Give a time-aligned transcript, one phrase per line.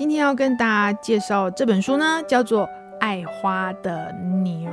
[0.00, 2.66] 今天要跟大家介绍这本书呢，叫做
[3.00, 4.10] 《爱花的
[4.42, 4.70] 牛》，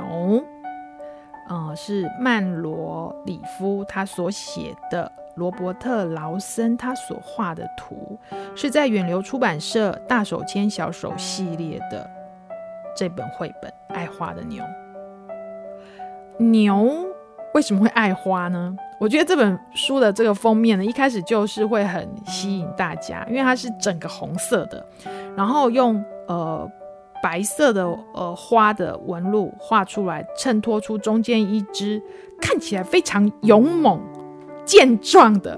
[1.50, 8.18] 嗯，是曼罗里夫他所写的，罗伯特劳森他所画的图，
[8.56, 12.08] 是在远流出版社大手牵小手系列的
[12.96, 14.64] 这本绘本《爱花的牛》。
[16.42, 17.06] 牛
[17.52, 18.74] 为什么会爱花呢？
[19.00, 24.84] 我觉得这本书的这个封面呢，一开始就是会很吸引大家，因为它是整个红色的，
[25.38, 26.68] 然后用呃
[27.22, 32.02] 白色的呃花的纹路画出来，衬托出中间一只
[32.40, 34.00] 看起来非常勇猛
[34.64, 35.56] 健壮的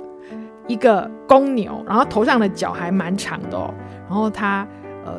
[0.66, 3.72] 一个公牛，然后头上的角还蛮长的哦，
[4.06, 4.68] 然后它
[5.06, 5.14] 呃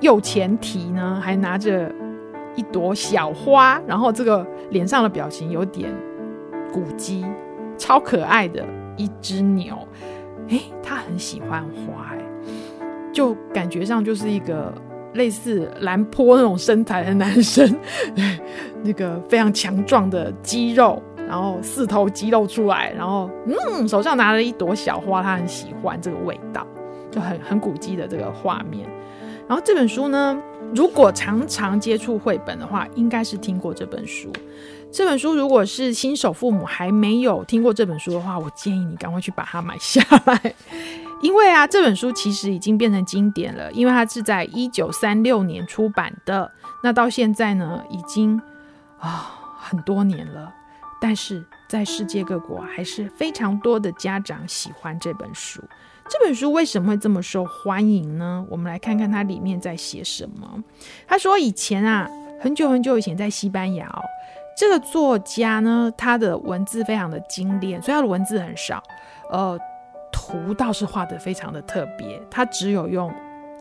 [0.00, 1.92] 右前蹄呢还拿着
[2.54, 5.92] 一朵小花，然后这个脸上的表情有点。
[6.72, 7.22] 古鸡，
[7.76, 8.64] 超可爱的
[8.96, 9.76] 一只牛，
[10.48, 12.24] 诶，他很喜欢花，诶，
[13.12, 14.72] 就感觉上就是一个
[15.14, 17.76] 类似兰坡那种身材的男生，
[18.82, 26.66] 那个非常强壮的肌肉，然后四头肌肉出来，然后嗯，手上拿了一朵小花，他很喜欢这个味道，
[27.10, 28.88] 就很很古迹的这个画面。
[29.46, 30.40] 然后这本书呢，
[30.74, 34.32] 如果常常接触绘本的话，应该是听过这本书。
[34.90, 40.54] 这本书如果是新手父母还没有听过这本书的话，我建议你赶快去把它买下来，
[41.22, 46.50] 因为啊，这本书其实已经变成经典了，因为它是在一九三六年出版的，
[46.82, 48.38] 那到现在呢，已经
[48.98, 50.52] 啊、很多年了，
[51.00, 55.62] 但是在世界各国还是非常多的家长喜欢这本书。
[56.08, 58.44] 这本书为什么会这么受欢迎呢？
[58.50, 60.62] 我们来看看它里面在写什么。
[61.06, 64.02] 他说以前啊，很久很久以前在西班牙哦。
[64.58, 68.82] 这个作家呢，他的文字非常的精炼，所以他的文字很少，
[69.30, 69.58] 呃，
[70.12, 72.20] 图倒是画得非常的特别。
[72.30, 73.12] 它只有用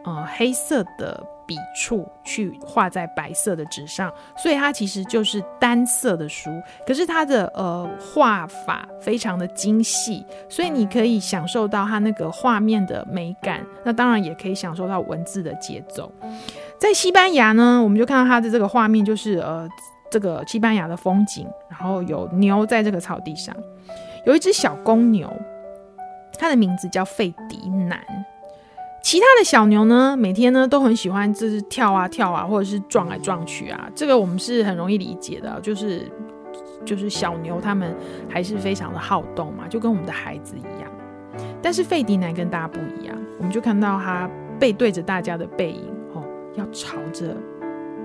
[0.03, 6.51] 呃黑色的笔触去画在白色的纸上，所以它其实就是单色的书。
[6.85, 13.65] 可是它的呃画法非常的精细，所以你可以享受到它那个画面的美感。
[13.83, 16.11] 那当然也可以享受到文字的节奏。
[16.77, 19.67] 在西班牙呢，我们就看到它的这个画面，就是呃。
[20.13, 23.55] 这个西班牙的风景，然后有牛在这个草地上，
[24.25, 25.31] 有一只小公牛，
[26.41, 28.01] 它的名字叫费迪南。
[29.03, 33.87] 其他的小牛呢，每天呢都很喜欢就是跳啊跳啊，或者是撞来撞去啊。
[33.93, 36.11] 这个我们是很容易理解的，就是
[36.83, 37.95] 就是小牛他们
[38.27, 40.91] 还是非常的好动嘛，就跟我们的孩子一样。
[41.61, 44.27] 但是费迪南跟大家不一样，我们就看到他
[44.59, 46.23] 背对着大家的背影，哦，
[46.55, 47.37] 要朝着。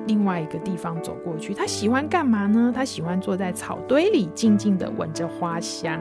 [0.06, 2.72] 另外一个地方走过去，他喜欢干嘛呢？
[2.74, 6.00] 他喜欢坐在草堆里，静静的闻着花香。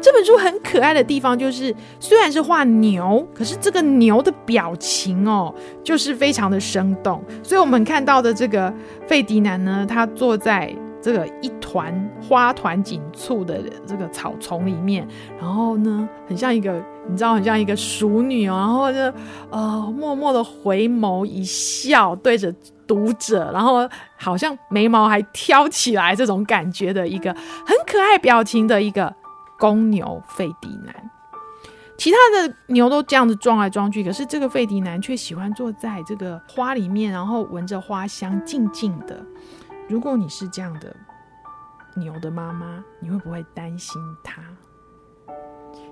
[0.00, 7.22] 这本书很可爱的地方就是，虽然是画牛，可是这个牛的表情哦，就是非常的生动。
[7.42, 8.72] 所以我们看到的这个
[9.06, 10.74] 费迪南呢，他坐在
[11.06, 15.06] 这个一团花团锦簇的这个草丛里面，
[15.38, 18.98] 然后呢，很像一个，你知道，很像一个淑女哦，然后就
[19.50, 22.52] 呃，默默的回眸一笑，对着。
[22.88, 29.12] 读者，然后好像眉毛还挑起来，这种感觉的一个很可爱表情的一个
[29.58, 30.94] 公牛费迪南。
[31.98, 39.20] 其他的牛都这样子撞来撞去，可是这个费迪南却喜欢坐在这个花里面，然后闻着花香，静静的。
[39.88, 40.94] 如果你是这样的
[41.94, 44.42] 牛的妈妈，你会不会担心他？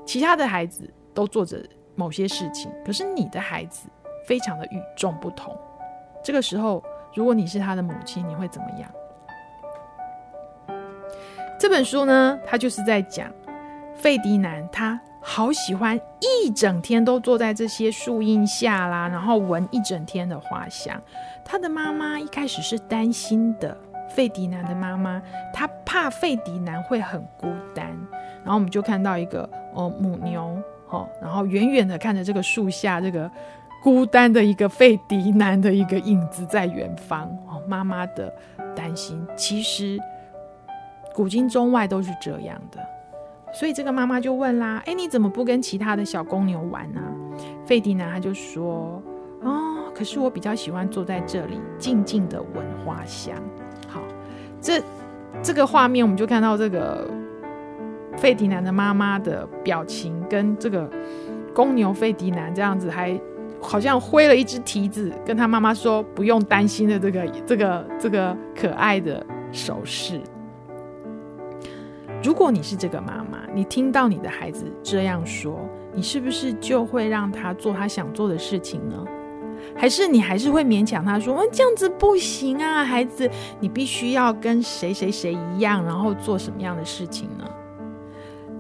[0.04, 3.88] 其他的孩子都做着某些事情，可是你的孩子
[4.26, 5.56] 非常的与众不同。
[6.22, 6.82] 这个时候，
[7.14, 8.90] 如果你是他的母亲，你会怎么样？
[11.58, 13.32] 这本书呢，他就是在讲
[13.94, 21.00] 费迪南，他好喜欢一整天都坐在这些树荫下啦，然后闻一整天的花香。
[21.44, 23.76] 他的妈妈一开始是担心的，
[24.08, 25.22] 费迪南的妈妈，
[25.52, 27.86] 她怕费迪南会很孤单。
[28.42, 30.56] 然后我们就看到一个哦母牛，
[30.88, 33.30] 哦，然后远远的看着这个树下这个。
[33.82, 38.32] 孤单的一个费迪南的一个影子在远方哦，妈妈的
[38.74, 40.00] 担心，其实
[41.14, 42.78] 古今中外都是这样的。
[43.52, 47.02] 所以这个妈妈就问啦：“哎，你怎么不跟其他的小公牛玩呢？”
[47.66, 49.02] 费迪南他就说
[49.44, 53.34] ：“哦，可是我比较喜欢坐在这里，静静的闻花香。”
[53.86, 54.02] 好，
[54.60, 54.82] 这
[55.42, 57.08] 这个画面我们就看到这个
[58.16, 60.90] 费迪南的妈妈的表情，跟这个
[61.54, 63.18] 公牛费迪南这样子还。
[63.62, 70.20] 好像挥了一只蹄子，跟他妈妈说不用担心的这个这个这个可爱的手势。
[72.22, 75.58] 如果你是这个妈妈，你听到你的孩子这样说，
[75.94, 79.02] 你是不是就会让他做他想做的事情呢？
[79.76, 83.30] 还是你还是会勉强他说，嗯，这样子不行啊，孩子，
[83.60, 87.44] 你必须要跟谁谁谁一样，然后做什么样的事情呢？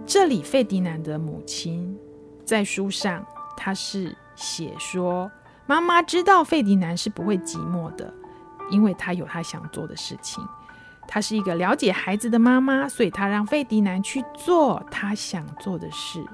[0.06, 1.96] 这里费迪南的母亲
[2.44, 3.24] 在书上，
[3.56, 5.30] 他是写说，
[5.66, 8.12] 妈妈知道费迪南是不会寂寞的，
[8.70, 10.44] 因为他有他想做的事情。
[11.06, 16.24] 她是一个了解孩子的妈妈，所以她让费迪南去做他想做的事。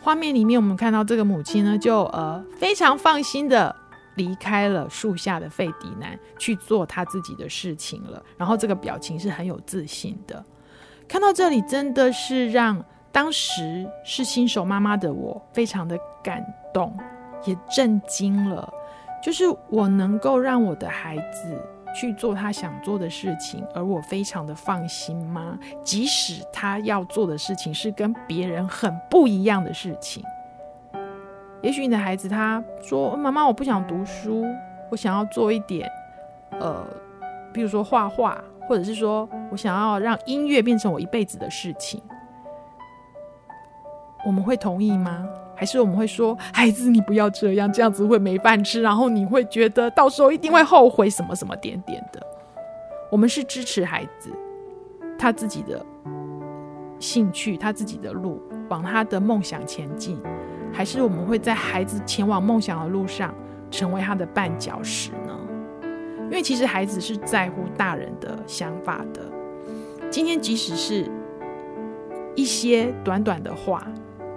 [0.00, 3.76] 画面里面，我们看到这个母亲呢，就呃非常放心的
[4.16, 8.22] 离开了树下的费迪南，去做他自己的事情了。
[8.36, 10.44] 然后这个表情是很有自信的。
[11.08, 16.94] 看到这里，真的是让当时是新手妈妈的我非常的感动，
[17.44, 18.68] 也震惊了。
[19.22, 21.58] 就是我能够让我的孩子。
[21.98, 25.58] 去做他想做的事情，而我非常的放心吗？
[25.82, 30.22] 即使他要做的事情是跟别人很不一样的事情，
[31.66, 34.44] 也许你的孩子他说：“妈妈，我不想读书，
[34.88, 35.90] 我想要做一点，
[36.60, 36.86] 呃，
[37.52, 42.00] 比如说画画，或者是说我想要让音乐变成我一辈子的事情。”
[44.24, 45.28] 我们会同意吗？
[45.56, 52.24] 还是我们会说，孩子，你不要这样，这样子会没饭吃，然后你会觉得到时候一定会后悔什么什么点点的。
[53.10, 54.30] 我们是支持孩子
[55.18, 55.84] 他自己的
[57.00, 60.16] 兴趣，他自己的路，往他的梦想前进，
[60.72, 63.34] 还是我们会在孩子前往梦想的路上
[63.70, 65.38] 成为他的绊脚石呢？
[66.24, 69.22] 因为其实孩子是在乎大人的想法的。
[70.10, 71.10] 今天即使是
[72.34, 73.86] 一些短短的话。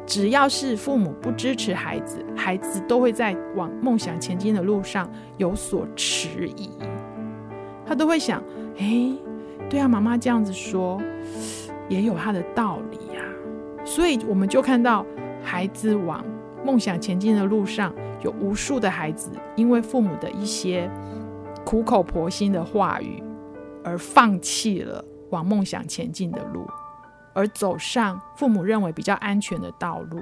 [0.05, 6.71] 只要是父母不支持孩子，孩子都会在往梦想前进的路上有所迟疑。
[7.85, 8.41] 他都会想：
[8.77, 9.15] 诶，
[9.69, 10.99] 对啊，妈妈这样子说
[11.87, 13.21] 也有他的道理呀。
[13.85, 15.05] 所以我们就看到
[15.43, 16.23] 孩子往
[16.63, 20.89] 梦想前进的路上，有无数的孩子因为父母的一些
[21.65, 23.23] 苦口婆心的话语，
[23.83, 26.67] 而放弃了往梦想前进的路。
[27.33, 30.19] 而走上父母认为比较安全的道路，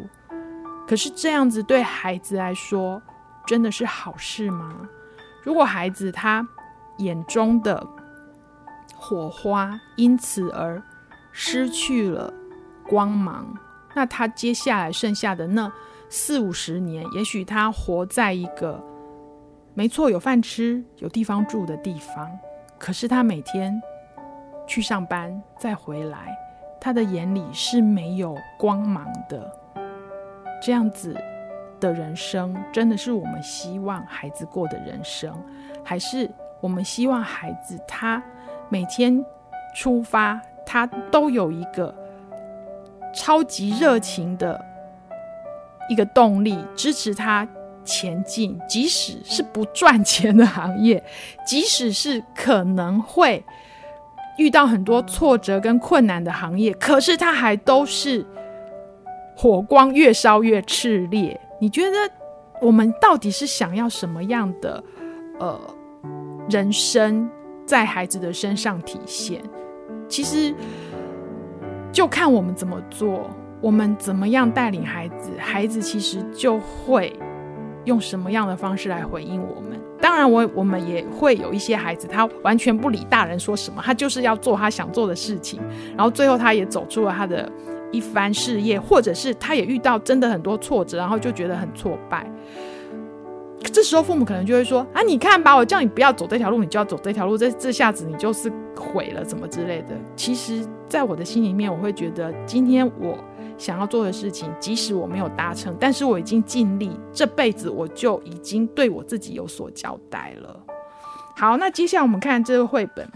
[0.88, 3.02] 可是这样子对孩子来说
[3.46, 4.88] 真的是好事吗？
[5.42, 6.48] 如果孩子他
[6.98, 7.88] 眼中的
[8.94, 10.81] 火花因此而
[11.31, 12.31] 失去了
[12.88, 13.48] 光芒，
[13.98, 15.72] 那他接下来剩下的那
[16.08, 18.80] 四五十年，也许他活在一个
[19.74, 22.30] 没错，有饭吃、有地方住的地方，
[22.78, 23.82] 可是他每天
[24.68, 26.38] 去上班再回来。
[26.80, 29.52] 他的眼里是没有光芒的，
[30.62, 31.18] 这样子
[31.80, 35.36] 的人生，真的是我们希望孩子过的人生，
[35.84, 36.30] 还是
[36.62, 38.22] 我们希望孩子他
[38.70, 39.26] 每天
[39.76, 41.94] 出发，他都有一个
[43.18, 44.64] 超级热情的
[45.90, 47.48] 一个动力，支持他
[47.84, 51.04] 前进，即使是不赚钱的行业，
[51.46, 53.44] 即使是可能会。
[54.38, 58.24] 遇到很多挫折跟困难的行业，可是他还都是
[59.36, 61.42] 火光越烧越炽烈。
[61.60, 61.98] 你觉得
[62.62, 64.84] 我们到底是想要什么样的
[65.40, 65.60] 呃
[66.52, 67.28] 人生
[67.66, 69.42] 在孩子的身上体现？
[70.08, 70.54] 其实
[71.98, 73.28] 就看我们怎么做，
[73.60, 77.12] 我们怎么样带领孩子，孩子其实就会
[77.86, 79.82] 用什么样的方式来回应我们。
[80.00, 85.60] 当然我，我们也会有一些孩子，他完全不理大人说什么，他就是要做他想做的事情，
[85.96, 87.51] 然后最后他也走出了他的
[87.92, 92.32] 一番事业，或者是他也遇到真的很多挫折，然后就觉得很挫败。
[93.67, 103.17] 这时候父母可能就会说：“啊，你看吧，我叫你不要走这条路，你就要走这条路，这这下子你就是毁了，怎么之类的。”其实，在我的心里面，我会觉得今天我。
[103.57, 110.59] 想要做的事情，即使我没有达成，但是我已经尽力，这辈子我就已经对我自己有所交代了。
[111.36, 113.09] 好，那接下来我们看这个绘本，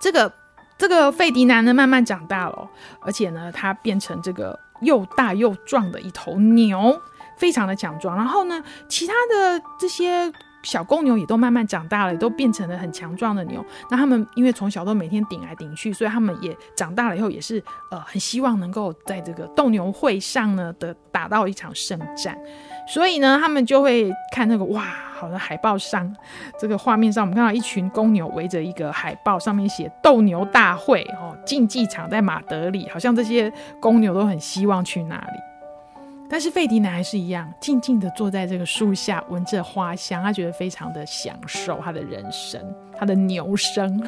[0.00, 0.32] 这个
[0.76, 2.68] 这个费迪南呢，慢慢长大了，
[3.02, 7.00] 而且呢，他变成这个又大又壮的一头牛，
[7.42, 8.16] 非常的强壮。
[8.16, 10.32] 然后呢，其他的这些。
[10.64, 13.66] 小公牛也都慢慢长大了，也都变成了很强壮的牛。
[13.90, 22.38] 那他们因为从小都每天顶来顶去，所以他们也长大了以后也是呃很希望能够在这个斗牛会上呢的打到一场胜战。
[22.86, 24.84] 所以呢，他们就会看那个哇，
[25.18, 26.08] 好的海报上
[26.60, 35.51] 这个画面上，我们看到一群公牛围着一个海报，上面写斗牛大会哦，竞技场在马德里，好像这些公牛都很希望去那里。
[36.32, 42.58] 但是费迪南还是一样，静静地坐在这个树下，闻着花香，他觉得非常的享受他的人生，
[42.96, 44.02] 他的牛生。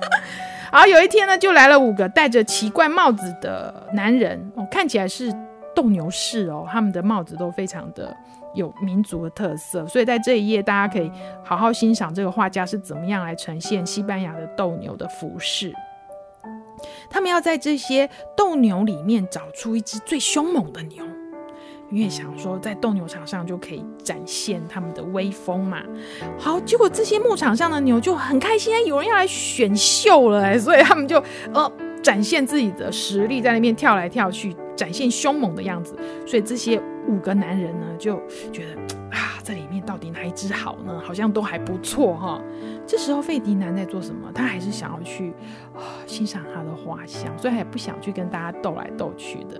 [0.72, 5.30] 好，有一天呢，就来了五个戴着奇怪帽子的男人，哦，看起来是
[5.76, 8.16] 斗牛士哦，他们的帽子都非常的
[8.54, 9.86] 有民族的特色。
[9.86, 11.12] 所以在这一页，大家可以
[11.44, 15.74] 好好欣赏这个画家是怎么样来呈现西班牙的斗牛的服饰。
[17.10, 21.04] 他们要在这些斗牛里面找出一只最凶猛的牛。
[21.90, 25.82] 因为想说在斗牛场上就可以展现他们的威风嘛。
[26.38, 31.70] 好，结果这些牧场上的牛就很开心，有人要来选秀了哎，所以他们就呃
[32.02, 35.96] 展现自己的实力，在那边跳来跳去，展现凶猛的样子。
[36.26, 38.20] 所以这些五个男人呢就
[38.52, 39.07] 觉得，
[39.88, 41.00] 到底哪一只好呢？
[41.02, 42.38] 好像都还不错哈。
[42.86, 44.30] 这时候费迪南在做什么？
[44.34, 45.30] 他还是想要去
[45.74, 49.58] 啊欣赏他的花香，所以他也不想去跟大家斗来斗去的。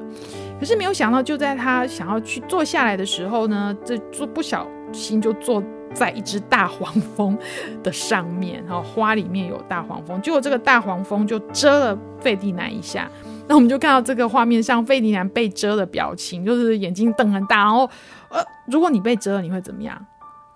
[0.61, 5.63] 可是没有想到，就在他想要去坐下来的时候呢，这坐不小心就坐
[5.95, 7.39] 在一只大黄蜂
[7.83, 13.11] 的上面，然后花里面有大黄蜂，结果这个大黄蜂就蛰了费迪南一下。
[13.47, 17.89] 那我们就看到这个画面上费迪南被蛰的表情，就是眼睛瞪很大，然后
[18.29, 19.99] 呃，如果你被蛰了，你会怎么样？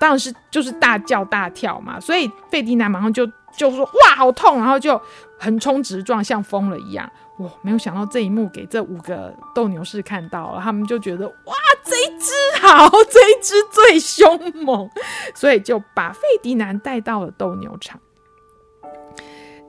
[0.03, 3.25] 当然是就是大叫大跳嘛，所以费迪南马上就
[3.57, 5.01] 就说哇好痛，然后就
[5.39, 7.09] 横冲直撞，像疯了一样。
[7.37, 11.55] 哇，没有想到这一幕给这五个斗牛士看到了，他们就觉得哇
[11.85, 12.33] 这一只
[12.67, 14.91] 好，这一只最凶猛，
[15.37, 18.01] 所以就把费迪南带到了斗牛场。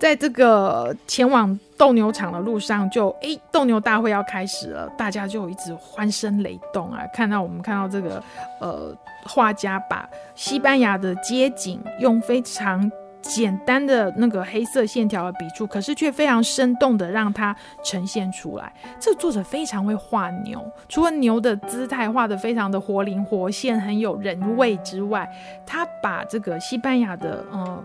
[0.04, 7.08] 在这个前往斗牛场的路上就，诶，斗牛大会要开始了，大家就一直欢声雷动啊！
[7.14, 8.22] 看到我们看到这个
[8.60, 8.94] 呃，
[9.26, 10.06] 画家把
[10.36, 12.92] 西班牙的街景用非常
[13.22, 18.74] 简单的那个黑色线条的笔触，可是却非常生动的让它呈现出来。
[19.00, 25.26] 这作者非常会画牛，除了牛的姿态画得非常的活灵活现，很有人味之外，
[25.66, 27.82] 他把这个西班牙的呃。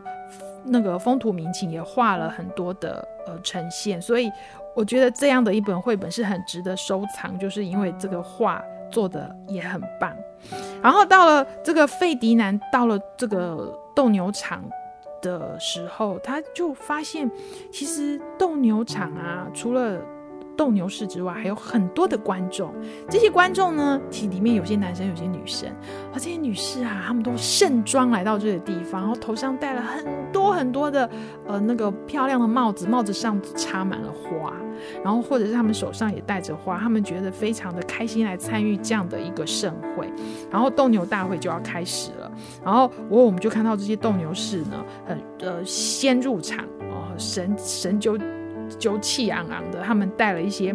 [0.64, 4.30] 那个风土民情也画了很多的呃呈现，所以
[4.74, 10.14] 我觉得这样的一本绘本是很值得收藏，就是因为这个画做的也很棒。
[10.82, 14.62] 然后到了这个费迪南到了这个斗牛场
[15.20, 17.30] 的时候，他就发现
[17.72, 20.00] 其实斗牛场啊，除了
[20.58, 22.74] 斗牛士之外，还有很多的观众。
[23.08, 25.70] 这些观众呢，其实里面有些男生，有些女生。
[26.12, 31.08] 而这些女士啊，她们都盛装来到这个地方，然后头上戴了很多很多的
[31.46, 34.52] 呃那个漂亮的帽子，帽子上插满了花，
[35.04, 40.12] 然后或者是她们手上也戴着花，她们觉得非常的开心来参与这样的一个盛会。
[40.50, 42.32] 然后斗牛大会就要开始了，
[42.64, 48.18] 然后我我们就看到这些斗牛士呢，很呃先入场哦，神神就。
[48.78, 50.74] 就气昂昂的，他们带了一些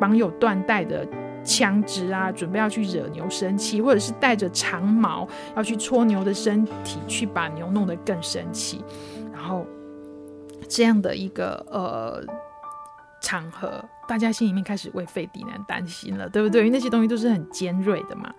[0.00, 1.06] 绑有缎带的
[1.44, 8.84] 枪支啊，准备要去惹牛生气，或者是带着长矛要去戳牛的身体，去把牛弄得更生气。
[9.32, 9.66] 然后
[10.68, 12.22] 这样的一个呃
[13.20, 16.60] 场合，大家心里面开始为费迪南担心了，对不对？
[16.60, 18.30] 因为那些东西都是很尖锐的嘛。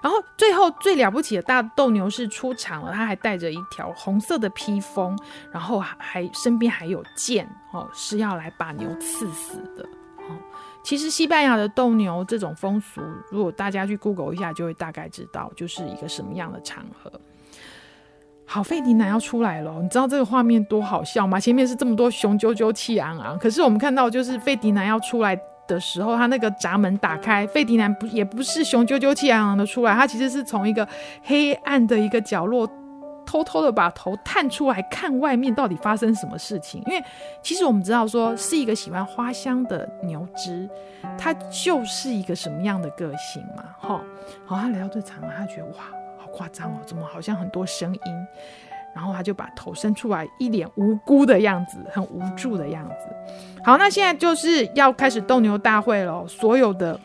[0.00, 5.14] 然后最后最了不起的大斗牛士出场了，他还带着一条红色的披风，
[5.52, 9.82] 然后还身边还有剑哦，是要来把牛刺死的
[10.16, 10.34] 哦。
[10.82, 17.12] 其实西班牙的斗牛这种风俗，如果大家去 Google 一下，就会大概知道就是一个什么样的场合。
[18.48, 21.38] 好，费迪南要出来了，你知道这个画面多好笑吗？
[21.38, 25.38] 前面是这么多雄赳赳气昂昂，可是我们看到就是费迪南要出来。
[25.68, 30.88] 的时候，他那个闸门打开，费迪南不也不是雄赳赳气昂昂的出来，他其实是从一个
[31.22, 32.66] 黑暗的一个角落，
[33.26, 36.82] 偷偷的把头探出来看外面到底发生什么事情。
[36.86, 37.04] 因为
[37.42, 40.66] 其实我们知道说，是一个喜欢花香的牛只，
[41.18, 43.64] 它就是一个什么样的个性嘛？
[43.78, 44.00] 哈，
[44.46, 45.84] 好，他来到这场，他觉得哇，
[46.38, 48.26] 夸张哦，怎么好像很多声音？
[48.94, 53.32] 然后他就把头伸出来，一脸无辜的样子，很无助的样子。
[53.64, 56.26] 好，那现在就是要开始斗牛大会了。
[56.26, 56.98] 所有的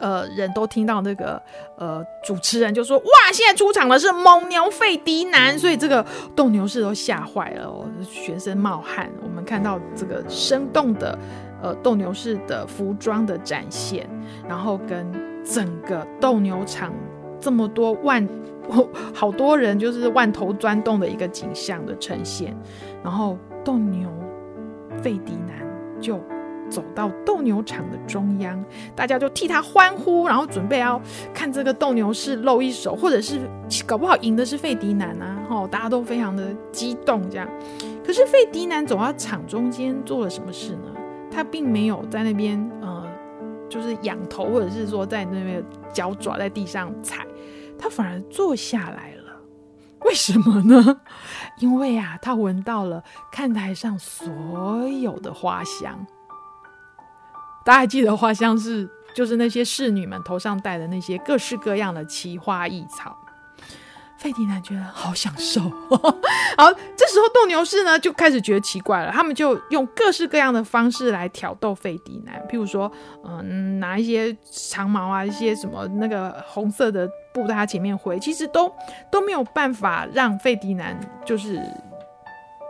[0.00, 1.40] 呃人都听到那个
[1.76, 6.04] 呃主持人就说：“哇，现在出场的是蒙牛费迪南。”所以这个
[6.34, 9.08] 斗牛士都吓坏了，哦，全身冒汗。
[9.22, 11.16] 我们看到这个生动的
[11.62, 14.08] 呃斗牛士的服装的展现，
[14.48, 15.12] 然后跟
[15.44, 16.92] 整个斗牛场
[17.40, 18.26] 这么多万。
[19.14, 22.54] 好多人就是万头钻动的一个景象的呈现，
[23.02, 24.10] 然后斗牛
[25.00, 25.66] 费迪南
[25.98, 26.20] 就
[26.68, 28.62] 走到斗牛场的中央，
[28.94, 31.00] 大家就替他欢呼，然后准备要
[31.32, 33.40] 看这个斗牛士露一手，或者是
[33.86, 35.40] 搞不好赢的是费迪南啊！
[35.48, 37.48] 哈，大家都非常的激动，这样。
[38.04, 40.92] 可是费迪南走到场中间做了什么事呢？
[41.30, 43.02] 他并没有在那边呃，
[43.66, 47.24] 就是仰头，或者是说在那边脚爪在地上踩。
[47.78, 49.32] 他反而坐下来了，
[50.00, 51.00] 为什么呢？
[51.60, 56.06] 因为啊，他闻到了看台上所有的花香。
[57.64, 63.16] 大家还记得花香是就是那些侍女们头上戴的那些各式各样的奇花异草。
[64.18, 65.60] 费迪南觉得好享受，
[66.58, 72.90] 好，这时候斗牛士呢就开始觉得奇怪了，他们就用各式各样的方式来挑逗费迪南，譬如说，
[73.24, 78.68] 嗯，拿一些长矛啊，一些什么那个红色的布在他前面挥，其实都
[79.10, 81.62] 都没有办法让费迪南就是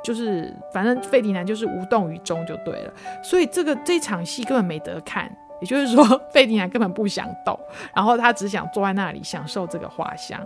[0.05, 2.93] 就是，反正费迪南就是无动于衷就对了，
[3.25, 5.35] 所以这个这场戏根本没得看。
[5.61, 7.59] 也就是说， 费迪南根本不想斗，
[7.95, 10.41] 然后他只想坐在那里享受这个花香，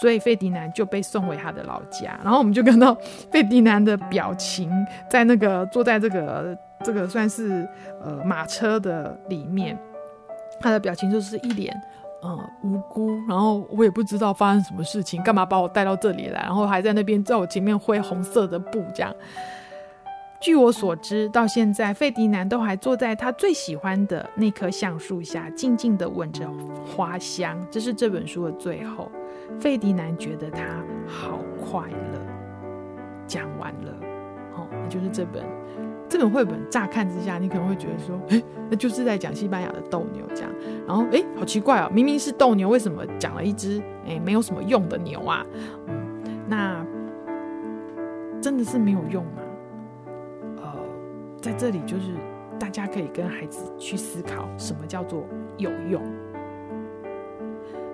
[0.00, 2.18] 所以费迪南就被送回他的老家。
[2.22, 2.94] 然后我们就看到
[3.30, 4.70] 费迪南的表情，
[5.08, 7.68] 在那个坐在这个这个算是
[8.02, 9.78] 呃马车的里面，
[10.60, 11.74] 他的表情就是一脸
[12.22, 19.14] 呃无辜，然后我也不知道发生什么事情，干嘛把我带到这里来，然后还在那边在我前面挥红色的布这样。
[20.40, 26.48] 据我所知，到现在费迪南都还坐在他最喜欢的那棵橡树下，静静地闻着
[26.86, 27.58] 花香。
[27.70, 29.10] 这是这本书的最后，
[29.58, 30.62] 费迪南觉得他
[31.06, 32.20] 好快乐。
[33.26, 33.92] 讲完了，
[34.54, 35.44] 哦，就是这本
[36.08, 36.58] 这本绘本。
[36.70, 40.50] 乍看之下，你可能会觉得说，诶，那就是在讲西班牙的斗牛这样。
[40.86, 45.44] 然后，诶，好奇怪哦，明明是斗牛，为什么讲了一只诶没有什么用的牛啊？
[45.88, 45.94] 嗯，
[46.48, 46.86] 那
[48.40, 49.42] 真的是没有用吗？
[51.40, 52.12] 在这里，就是
[52.58, 55.24] 大家可以跟孩子去思考，什么叫做
[55.56, 56.02] 有用？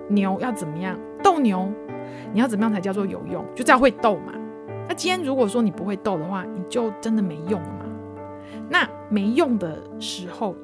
[0.08, 1.70] 牛要怎么样斗牛？
[2.32, 3.44] 你要怎么样才叫做有用？
[3.54, 4.32] 就这样会斗嘛？
[4.88, 7.84] 那今天如果说你不会斗的话，你就真的没用了吗？
[8.68, 10.54] 那没用的时候，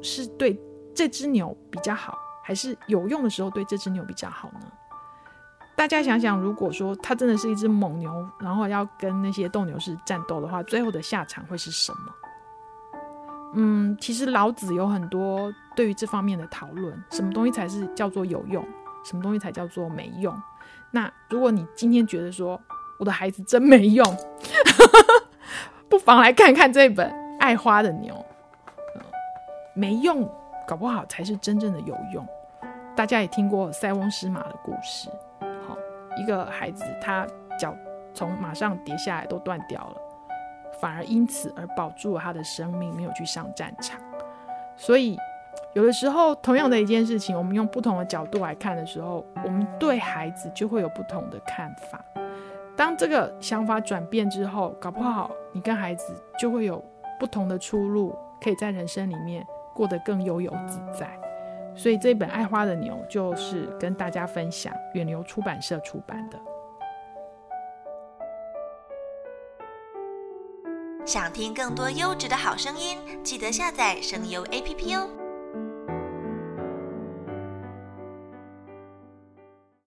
[0.00, 0.58] 是对
[0.94, 4.60] 这只牛比较好，还是有用的时候对这只牛比较好呢？
[5.76, 11.98] 大家想想，如果说它真的是一只猛牛，然后要跟那些斗牛士战斗的话，最后的下场会是什么？
[13.54, 18.66] 嗯，其实老子有很多对于这方面的讨论，什么东西才是叫做有用，
[19.04, 20.34] 什么东西才叫做没用？
[20.90, 22.58] 那如果你今天觉得说
[22.98, 24.16] 我的孩子真没用，
[25.88, 28.14] 不妨来看看这本《爱花的牛》，
[29.76, 30.28] 没用，
[30.66, 32.26] 搞不好才是真正的有用。
[32.96, 35.10] 大家也听过塞翁失马的故事。
[36.16, 37.26] 一个孩子，他
[37.58, 37.74] 脚
[38.14, 39.96] 从马上跌下来都断掉了，
[40.80, 44.00] 反而因此而保住了他的生命，没有去上战场。
[44.76, 45.18] 所以，
[45.74, 52.04] 有的时候，同样的一件事情，我们用不同的角度来看的时候，我们对孩子就会有不同的看法。
[52.76, 56.82] 当这个想法转变之后，搞不好你跟孩子就会有
[57.18, 61.08] 不同的出路，可以在人生里面过得更悠游自在。
[61.76, 66.38] 所以这本《爱花的牛》就是跟大家分享，远流出版社出版的。
[71.04, 75.08] 想听更多优质的好声音，记得下载声优 APP 哦。